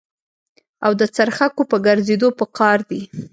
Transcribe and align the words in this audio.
او 0.85 0.91
د 0.99 1.01
څرخکو 1.15 1.63
په 1.71 1.77
ګرځېدو 1.85 2.27
په 2.39 2.45
قار 2.57 2.79
دي. 2.89 3.01